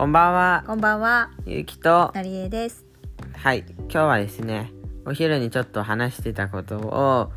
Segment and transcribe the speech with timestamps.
[0.00, 2.86] こんばんは、こんばんは、ゆうきと、なりえです。
[3.34, 4.72] はい、今日はですね、
[5.04, 7.30] お昼にちょっと話してたことを、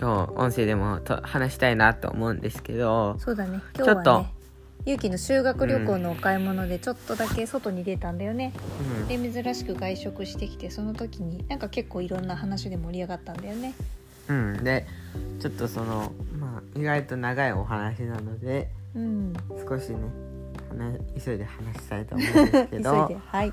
[0.00, 3.60] 今日音声でもと話したいなと思うんですけど、そうだね。
[3.76, 4.34] 今日はちょっとね、
[4.86, 8.54] ゆうきの修学旅行のお買い物でちょっとだけ外に出たんだよね。
[9.10, 13.74] うん、で珍しく外食してきてその時になんか結構いろんな話で盛り上がったんだよね。
[14.28, 14.86] うん、で、
[15.38, 19.34] ちょっとその、まあ、意外と長いお話なので、うん。
[19.68, 19.98] 少しね、
[20.78, 22.90] 話急いで話したいと思うんですけど、
[23.26, 23.52] はい。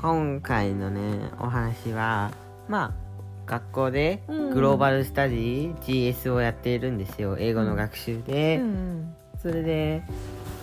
[0.00, 1.00] 今回のね、
[1.40, 2.30] お話は、
[2.68, 3.10] まあ、
[3.50, 10.02] 学校でうんグローバルスタディ GS をやっているんですよ英語の学習で、うんそれで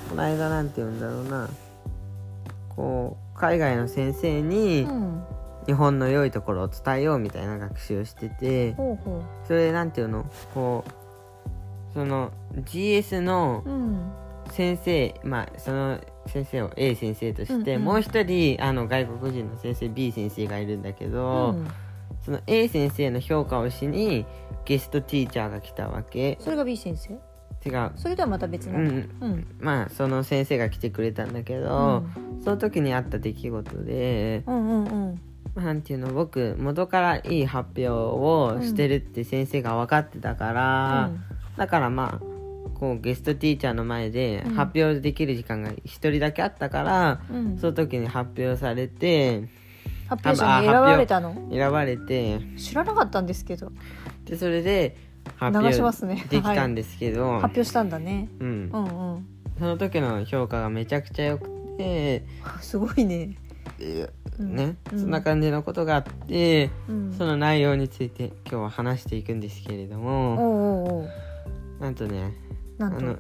[0.10, 1.50] この間なんて言うんだろうな
[2.70, 4.90] こう海外の先生うにん。
[4.90, 5.24] うん。
[5.66, 10.26] 日本の良いところを伝えようみたいな学習をしててほうほそれでなんていうの？
[10.54, 13.70] こうその GS のう。
[13.70, 14.12] うん。
[14.52, 21.68] 先生まあその先生を A 先生として、うんうんもう一人あの外国人の先生 B 先生がいるんだけど、うん
[22.24, 24.26] その A 先生の評価をしに
[24.66, 27.14] ゲストティーチャーが来たわけそれが B 先生？
[27.66, 28.80] 違うそれとはまた別なの？
[28.80, 28.88] うん
[29.22, 29.48] うん。
[29.60, 32.04] まあその先生が来てくれたんだけど、
[32.44, 35.64] その時にあった出来事で、うんうんうん。
[35.64, 41.12] なんていうの僕元からいい発表をしてるって先生が分かってたから、
[41.56, 42.26] だからまあ
[42.80, 47.36] こうゲストティーチャーの前でうん発表できる時間が一人だけあったから、うん。
[47.36, 47.58] うん。
[47.58, 49.50] その時に発表されて
[50.08, 51.36] 発表者に選ばれたの？
[51.52, 53.72] 選ばれて知らなかったんですけど。
[54.26, 54.96] でそれで
[55.38, 58.30] 発流しますね表できたんですけど、発表したんだね。
[58.40, 59.28] うんう、んうん。
[59.58, 62.24] その時の評価がめちゃくちゃ良くて、
[62.62, 63.38] すごいね。
[64.40, 67.14] うんね、うんそんな感じのことがあって、うん。
[67.18, 71.10] その内容について今日は話していくんですけれどおうもおうおう。
[71.80, 72.34] なんとね
[72.78, 72.98] なんと。
[72.98, 73.18] あの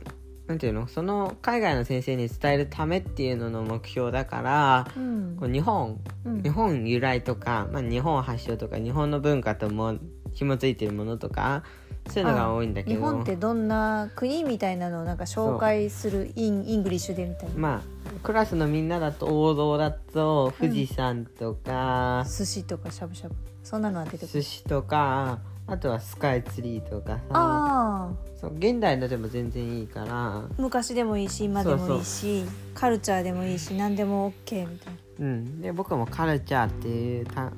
[0.47, 0.87] なんていうの？
[0.87, 5.37] その海外の先生に伝えるためっていうのの目標だからうん。
[5.37, 6.43] こう日本うん。
[6.43, 9.97] 日本由来とか、まあ、日本発祥とか日本の文化とも
[10.33, 11.63] 紐づいてるものとか
[12.09, 12.95] そういうのが多いんだけど。
[12.95, 17.55] 日本ってどんな国みたいなのをなんか紹介する in English でみたいな。
[17.57, 23.35] まあクラスのみんなだと王道だと富士山とか、寿司とかしゃぶしゃぶ。
[23.63, 27.21] そんなのは出てくる寿司とかあとはスカイツリーとかさ。
[27.31, 30.43] ああそう現代のでも全然いいから。
[30.57, 34.99] 昔でもいいし今でもいいしカルチャーでもいいし何でも OK みたいな。
[35.19, 37.51] うん、で僕もカルチャーっていうた、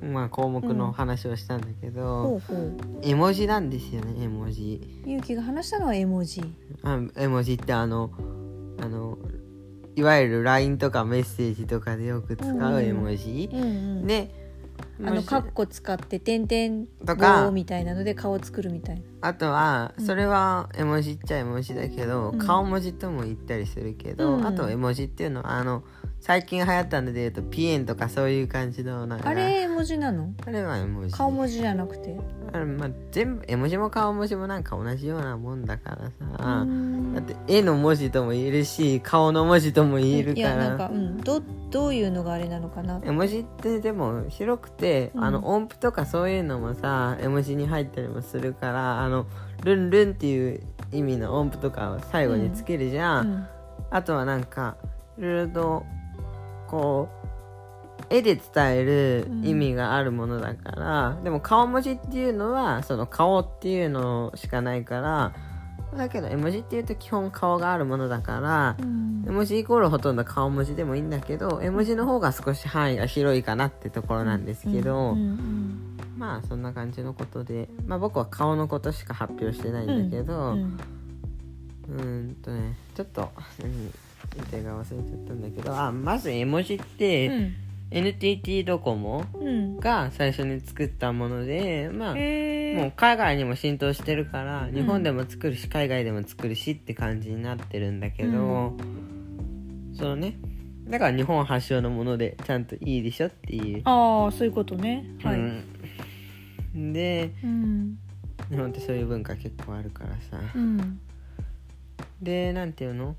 [0.00, 2.76] まあ、項目の話をしたんだけど、ほうほう。
[3.02, 4.80] 絵文字なんですよね絵文字。
[5.04, 6.42] 勇気が話したのは絵文字。
[6.82, 8.10] あ絵文字ってあの
[8.80, 9.18] あの
[9.96, 14.06] いわゆる LINE とかメッセージとかでよく使う絵文字、うんうん。
[14.06, 14.39] で
[15.04, 17.44] あのカッコ使って点々とか。
[17.44, 19.02] 棒みたいなので顔作るみたいな。
[19.22, 22.38] あとはそれは絵文字っちゃ絵文字だけど、うん。
[22.38, 24.46] 顔文字とも言ったりするけど、うん。
[24.46, 25.84] あと絵文字っていうのはあの
[26.20, 30.32] 最近流行ったので言うとピエンとかそういう感じのなんかあれ絵文字なの？
[30.44, 31.14] あれは絵文字。
[31.14, 32.16] 顔文字じゃなくて。
[32.52, 43.00] あれまあ、全部絵文字も顔文字もなんか同じようなもんだからさ、うんだって絵の文字とも言えるし顔の文字とも言えるかいやなんらかうんどどういうのがあれなのかな？
[43.04, 45.24] 絵文字ってでも広くて、うん。
[45.24, 49.26] あの音符とかそういうのもさ絵文字に入ったりもするからあの
[49.62, 50.60] ルンルンっていう
[50.92, 53.46] 意味の音符とかを最後につけるじゃん、うん。
[53.90, 54.76] あとはなんか
[55.18, 55.86] いろいろと
[56.66, 57.20] こう
[58.08, 65.32] 絵で伝える意味があるものだから、でも顔文字っていうのはその顔っていうのしかないから
[65.96, 69.24] だけど絵文字っていうと基本顔があるものだから、うん。
[69.26, 75.14] 絵文字イコールほとんど顔文字でもいいんだけど絵文字の方が少し範囲が広いかなってところなんですけど、
[76.16, 80.80] まあそんな感じのことで、まあ、僕は顔のことしか発表してないんだけど、うん
[81.90, 83.30] うーんとねちょっと
[83.60, 83.90] 何
[84.36, 87.54] 言ってか忘れちゃったんだけどあまず絵文字って、うん
[87.90, 89.80] NTT ドコモうん。
[89.80, 98.76] が最初に作ったものでまあへもう海外にも浸透してるから日本でも作るし海外でも作るしって感じになってるんだけど、
[99.94, 100.38] そのね。
[100.86, 105.04] だから日本発祥のものでちゃんといいでしょっていう、ああそういうことね。
[105.22, 105.36] はい。
[105.36, 106.92] うん。
[106.92, 107.98] でうん。
[108.50, 111.00] 日本ってそういう文化結構あるからさ、うん。
[112.20, 113.14] でなんていうの？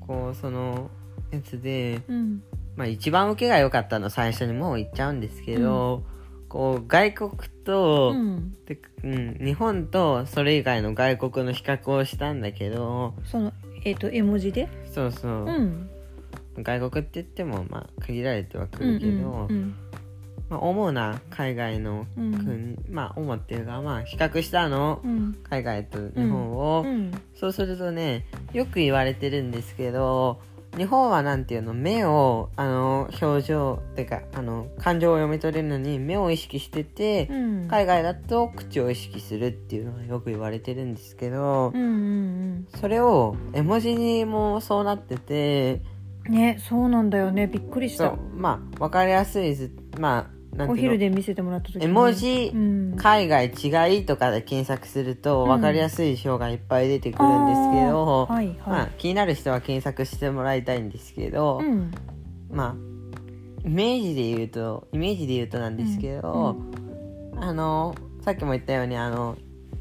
[0.00, 0.90] こうその
[1.30, 2.42] やつでうん
[2.76, 6.04] まあ一番受けが良かったの最初にもう言っちゃうんですけど、
[6.48, 7.32] こう外国
[7.64, 8.54] と、うん。
[8.66, 13.52] でうん、日本とそれ以外の外国の比較をしたんだけどその
[13.84, 14.68] えっと絵文字で？
[14.90, 15.90] そうそう、うん。
[16.56, 19.74] 外国って言ってもまあ限られてはくうんるけど、うん
[20.48, 22.32] まあ、主な海外のうん。
[22.32, 25.36] 国、まあ主っていうかまあ比較したのうん。
[25.50, 27.12] 海外と日本を、うん。
[27.34, 28.24] そうするとね
[28.54, 30.40] よく言われてるんですけど
[30.76, 37.68] 日本はなんていうの目をあの表情ってかあの感情を読み取れるのに目を意識してて、うん。
[37.68, 45.82] 海外だと口を意識するっていうのはよく言われてるんですけど、うんうんそれを絵文字にもそうなってて
[46.26, 47.46] うんねそうなんだよね。
[47.46, 48.16] びっくりした。
[48.34, 51.84] まあ分かりやすいずまあお昼で見せてもらった時に。
[51.84, 52.96] 絵文字うん。
[52.96, 55.48] 海外違いとかで検索するとうん。
[55.48, 61.90] 分かりやすい表がいっぱい出てくるんですけど、あーはいはい、まあ、気になる人は検索してもらいたいんですけど、うん。
[62.50, 62.94] まあ
[63.64, 66.56] イメージで言うとイメージで言うとなんですけど、
[67.36, 69.36] あのさっきも言ったようにあの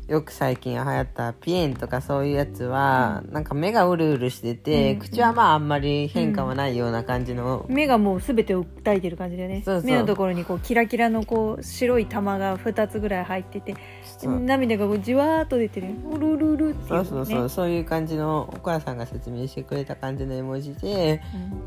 [0.07, 4.99] よく最近流行ったピエンとかそういうやつは、なんか目がうるうるしてて、うん。
[4.99, 9.61] 口はまああんまり変化はないような感じの、目がもう全てを訴えてる感じだよね。
[9.63, 9.89] そうそう。
[9.89, 13.75] 目のところにこうキラキラのこう白い玉が2つぐらい入ってて
[14.21, 15.87] 涙がこうじわーっと出てる。
[16.11, 21.21] うるうるうるっていそううそうそう、ねそういう感じのお母さんが説明してくれた感じの絵文字で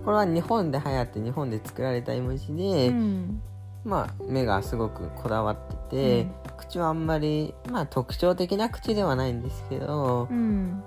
[0.05, 3.41] これは日本で流行って日本で作られた絵文字で、うん。
[3.85, 5.57] まあ目がすごくこだわっ
[5.89, 10.83] てて、うん口はあんまりまあ特徴的な口ではないんですけどう、ん。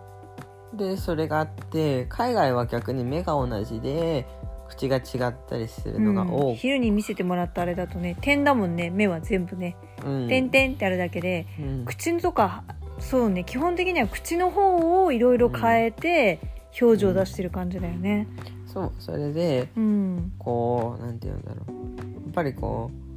[0.74, 4.27] でそれがあって海外は逆に目が同じで
[4.68, 6.33] 口が違ったりするのがうん。
[6.33, 9.75] 多く、昼に見せてもらったあれだとね点だもんね目は全部ね。
[10.06, 10.27] うん。
[10.27, 11.86] 点々ってあるだけでうん。
[11.86, 12.63] 口のとか
[13.00, 16.39] そうね基本的には口の方をいろいろ変えて
[16.80, 18.27] 表情を出してる感じだよね。
[18.68, 20.33] そうそれでうん。
[20.38, 21.71] こうなんて言うんだろう。
[21.71, 21.74] や
[22.30, 23.08] っぱりこう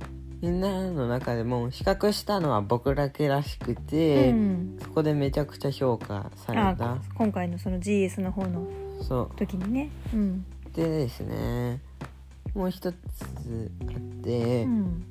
[0.42, 4.78] みんなの中でも比較したのは僕だけらしくて、うん。
[4.82, 8.66] そこでめちゃくちゃ評価されあた今回のその GS の方の
[9.00, 9.88] そ時にね。
[10.12, 10.44] うん。
[10.72, 11.80] うでですね
[12.54, 15.04] もう一つあって、うん。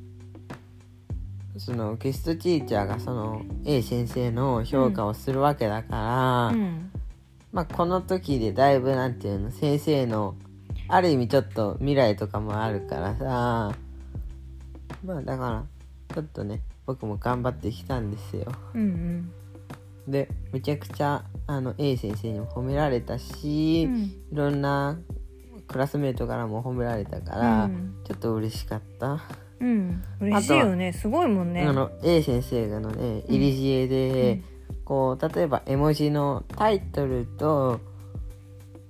[1.57, 6.91] そのゲストティーチャーがその A 先生の評価をするわけだから、うん。
[7.53, 10.35] まあこの時でだいぶなんていうの先生の
[10.89, 13.73] ある意味ちょっと未来とかもあるからさ
[15.03, 15.65] まあだから
[16.13, 18.51] ちょっとね僕も頑張ってきたんですよ。
[18.73, 19.31] うん
[20.07, 23.97] でめちゃくちゃあの A 先生にも褒められたし、うん。
[23.97, 24.97] いろんな
[25.67, 27.95] クラスメートからも褒められたから、うん。
[28.03, 29.19] ちょっと嬉しかった、
[29.59, 30.03] うん。
[30.19, 30.91] 嬉しいよね。
[30.91, 31.63] すごいもんね。
[31.63, 34.41] あの A 先生がのね入り知恵で、
[34.85, 37.79] こう例えば絵文字のタイトルと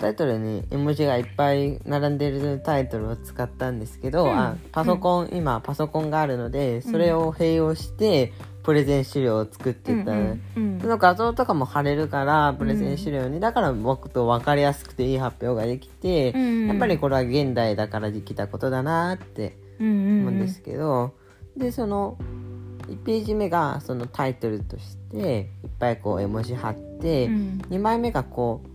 [0.01, 4.37] タイトルに絵文字がいっぱい並んでるタイトルを使ったんですけど、うん。
[4.37, 8.33] あパソコン、今パソコンがあるのでそれを併用して
[8.63, 21.13] プレゼン資料を作ってた、うんうんその画像とかも貼れるからプレゼン資料に、だから僕と分かりやすくていい発表ができて、うんやっぱりこれは現代だからできたことだなってうんうん思うんですけど、
[21.55, 22.17] でその
[22.87, 27.61] 1ページ目がそのタイトルとしていっぱいこう絵文字貼って、うん。
[27.69, 28.70] 2枚目がこう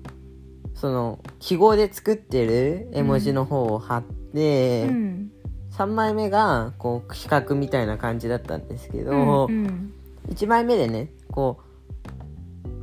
[0.76, 5.32] その記号で作ってる絵文字の方を貼って、うん
[5.76, 9.92] 3枚目がこう比較みたいな感じだったんですけど、うん
[10.28, 11.60] 1枚目でねこ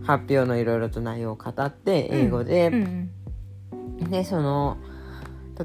[0.02, 3.10] う発表のいろいろと内容を語って英語で、うん
[4.12, 4.78] でその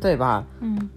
[0.02, 0.90] 例えばうん。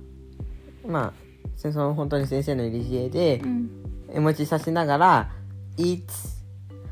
[0.87, 1.13] まあ
[1.57, 3.69] その本当に先生の入り知恵で、うん。
[4.13, 5.31] 絵文字さしながら
[5.77, 6.41] 「It's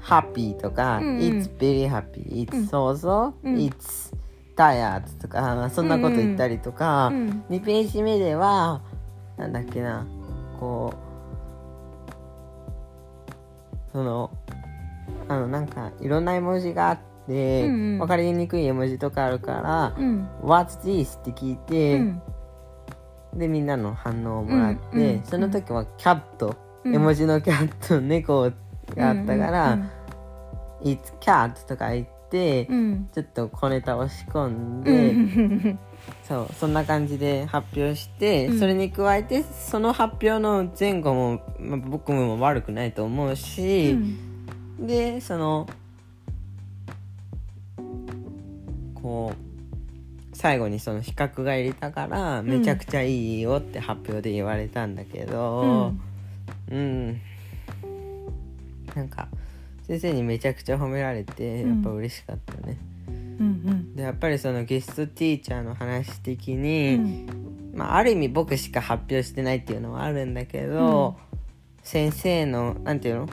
[0.01, 1.17] happy」とか「うんうん。
[1.19, 2.65] It's very happy」「うん。
[2.65, 3.55] It's so」うん。
[3.55, 4.13] It's
[4.59, 8.81] tired」とか、まあそんなこと言ったりとか、うん2ページ目では
[9.37, 10.05] なんだっけな
[10.59, 10.97] こう
[13.93, 14.29] その
[15.29, 17.97] あのなんかいろんな絵文字があって、うんうん。
[17.99, 22.21] 分かりにくい絵文字とかあるからうん「What's this?」って聞いて、うん。
[23.35, 26.95] でみんなの反応をもらって、うんうんその時はキャット、うん。
[26.95, 28.51] 絵文字のキャット猫
[28.95, 29.89] があったから「うん。
[30.81, 33.09] It's cat」とか言って、うん。
[33.13, 35.79] ちょっと小ネタを仕込んうで、ん。
[36.27, 38.59] そうそんな感じで発表して、うん。
[38.59, 43.97] それに加えてその発表の前後も、まあ、僕も悪くないと思うし、
[44.79, 45.67] でその
[49.01, 55.93] こう最後にその比較が入れたからめちゃくちゃいいよって発表で言われたんだけど
[56.71, 57.19] うん、
[58.95, 59.27] なんか
[59.89, 62.77] 先生にめちゃくちゃ褒められてやっぱ嬉しかったね、
[63.39, 67.71] うんでやっぱりそのゲストティーチャーの話的うに、ん。
[67.73, 71.17] まあ、ある意味僕しか発表してないっていうのはあるんだけど、
[71.81, 73.29] 先生のなんていうの？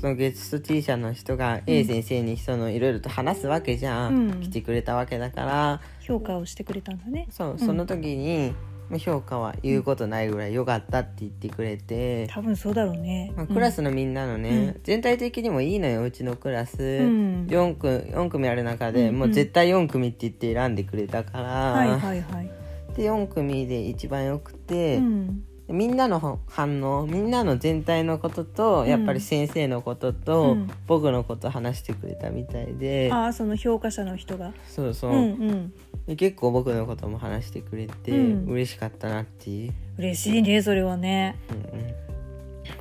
[0.00, 4.40] そのゲストティーチャーの人が A 先生にそのいろいろと話すわけじゃん、うん。
[4.40, 5.80] 来てくれたわけだから。
[6.00, 7.28] 評価をしてくれたんだね。
[7.30, 8.60] そうその時に、まあ
[8.98, 17.46] 評価は言うことないぐらい良かったって言ってくれて、多分そうだろうね、まあ、クラスのみんなのね、全体的にもいいのようちのクラス、ん。
[17.46, 22.50] 4, 組4組ある中で、うんもう絶対4組って言って選んでくれたから、はいはいはい、
[22.96, 28.88] で4組で一番よくて、うんみんなの反応みんなの全体のことと、ん。
[28.88, 30.70] やっぱり先生のことと、うん。
[30.86, 34.52] 僕のこと話してくれたみたいで、ああその評価者の人が？
[34.68, 35.22] そうそう、うんう
[35.52, 35.72] ん。
[36.06, 38.50] で結構僕のことも話してくれて、うん。
[38.50, 41.36] 嬉しかったなっていう、嬉しいねそれはね。
[41.50, 42.09] うんうん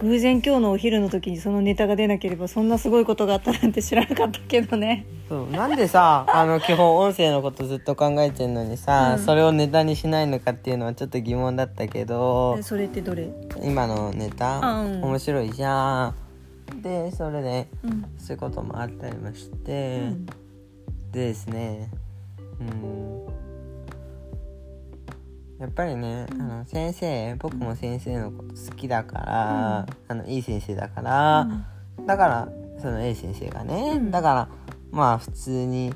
[0.01, 5.05] 偶然今日のお昼の時にそのネタが出なければそんなすごいことがあったなんて知らなかったけどね。
[5.27, 5.49] そう。
[5.49, 9.25] なんでさあの基本音声のことずっと考えてんのにさ、うん。
[9.25, 13.29] それをネタにしないのかっていうのはちょっと疑問だったけどえそれってどれ？
[13.63, 15.01] 今のネタ、あうん。
[15.03, 16.13] 面白いじゃ
[16.71, 16.81] ん。
[16.81, 18.05] でそれでうん。
[18.17, 20.25] そういうこともあったりましうて、ん。
[20.25, 20.33] で
[21.11, 21.89] ですね
[22.59, 23.25] うん
[25.59, 31.47] やっぱりね、あの先生僕も先生のこと好きだから、あのいい先生だから、
[32.05, 32.49] だから
[32.81, 34.09] その A 先生がね、うん。
[34.11, 34.49] だから
[34.91, 35.93] まあ普通に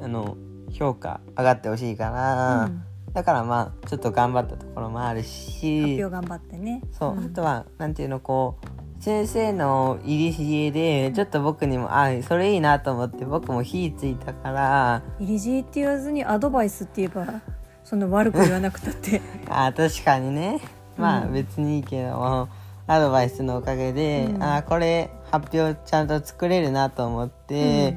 [0.00, 0.36] あの
[0.72, 2.82] 評価上がってほしいから、うん。
[3.12, 6.82] だからまあちょっと頑張ったところもある発し表頑張ってね。
[6.90, 7.24] そう、ん。
[7.24, 17.42] あとはなんていうのこう先生の入り知恵でちょっと僕にもあそれいいなと思って僕も火ついたから入り知恵って言わずにアドバイスって言えば
[17.84, 19.20] そんな悪く言わなくたって。
[19.48, 20.58] あ確かにね。
[20.96, 22.48] まあうん別にいいけども、
[22.86, 24.42] アドバイスのおかげで、うん。
[24.42, 27.96] あこれ発表ちゃんと作れるなと思って、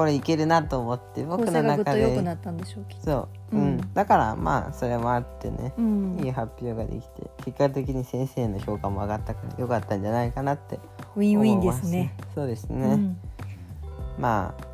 [0.00, 3.62] これいけるなと思って構僕の中良くなでったんでしょうそう、うん。
[3.62, 3.92] うん。
[3.92, 6.18] だからまあそれもあってね、うん。
[6.24, 10.80] いい発表ができて結果的に先生の評価も上がったからよかったんじゃないかなって
[11.16, 12.16] ウィンウィンですね。
[12.34, 13.16] そうですね、うん。
[14.18, 14.64] まあ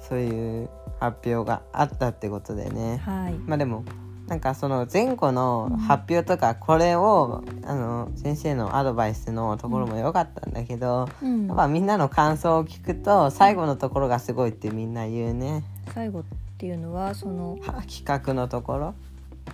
[0.00, 3.02] そういう発表があったってことでね。
[3.04, 3.34] はい。
[3.34, 3.84] まあでも
[4.28, 11.46] なんかその前後の発表とかこれを、あの先生のアドバイスのところも良かったんだけど、うん。
[11.46, 15.64] やっぱみんなの感想を聞くと最後のところがすごいってみんな言うね。
[15.94, 16.24] 最後っ
[16.58, 18.94] ていうのはそのは比較のところ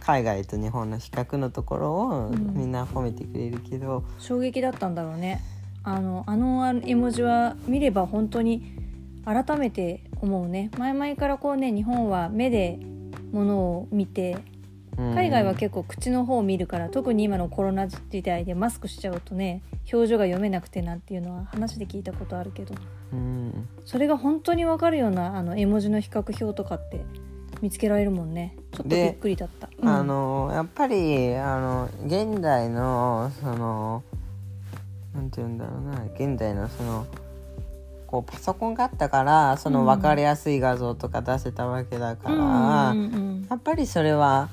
[0.01, 2.55] 海外と日本の比較のところをうん。
[2.55, 5.41] みんな褒めてくれるけど、衝撃だったんだろうね。
[5.85, 8.75] あのあの絵文字は見れば本当に
[9.25, 10.71] 改めて思うね。
[10.77, 12.81] 前々からこうね日本は目で
[13.31, 14.54] ものを見てうん
[14.97, 22.75] 海外は結構口の方を見るから特に今のコロナ時代でマスクしちゃうとね表情が読めなくてなんていうのは話で聞いたことあるけど。
[23.13, 23.69] うん。
[23.85, 27.05] それが本当に分かるようなあの絵文字の比較表とかって
[27.61, 28.57] 見つけられるもんね。
[28.73, 29.89] ちょっとびでっくりだった、うん。
[29.89, 34.03] あのやっぱりあの現代のその
[35.15, 36.05] なんて言うんだろうな。
[36.15, 37.07] 現代のその
[38.07, 42.95] こうパソコンがあったからその分かりやすい画像とか出せたわけだから、
[43.49, 44.49] やっぱりそれは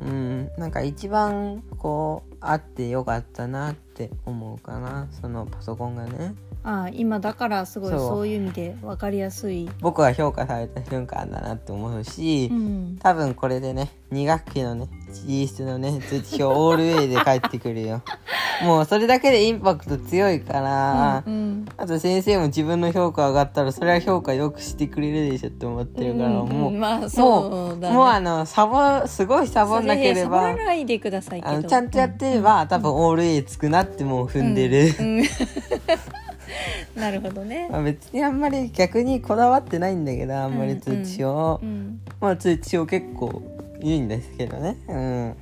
[0.00, 0.50] うん。
[0.56, 5.08] なんか一番こうあってよかったなって思うかな。
[5.20, 6.34] そのパソコンがね。
[6.62, 8.00] ああ今だからすごいそう。
[8.00, 14.88] そういう意味で分かりやすい、僕が評価された瞬間だなって思うし、うん、多分これでね2学期のね
[15.26, 18.02] 実質のね通知表オール A で返ってくるよ。
[18.62, 27.94] もうそれだけでインパクト強いから、うんあと先生も自分の評価上がったらそれは評価よくしてくれるでしょって思ってるから、うんもう、まあもそうだね。
[27.94, 35.22] もうあのサボすごいサボんなけれそばちゃんとやってれば、多分オール A つくなってもう踏んでる、うん
[36.96, 37.68] なるほどね。
[37.70, 42.00] まあ別にあんまり逆にこだわってないんだけどあんまり通知表、うん。
[42.20, 43.42] まあ通知表結構
[43.80, 44.76] いいんですけどね。
[44.88, 45.36] うん。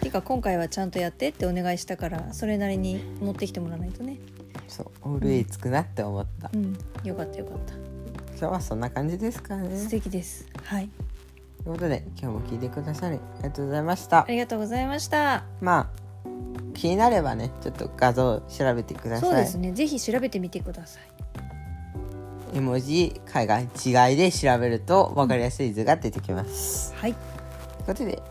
[0.00, 4.18] ていうか今回はちゃんとやってってお願いしたからそれなりに持ってきてもらわないとね。
[4.68, 4.86] そう。
[5.02, 6.76] オール A つくなって思った、うん。
[7.04, 7.74] よかったよかった。
[8.38, 9.76] 今日はそんな感じですかね。
[9.78, 10.46] 素敵です。
[10.64, 10.88] はい。
[11.64, 14.22] ということで今日も聞いてくださりありがとうございました。
[14.22, 15.44] ありがとうございました。
[15.60, 16.28] まあ
[16.74, 19.30] 気になればねちょっと画像調べてください。
[19.30, 19.72] そうですね。
[19.72, 21.02] ぜひ調べてみてください。
[22.54, 27.14] 絵文字海外違いで調べると分かりやすい図が出てきます、はい
[27.86, 28.22] ことで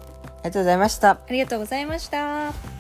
[0.43, 1.09] ありがとうございました。
[1.12, 2.75] ありがとうございました。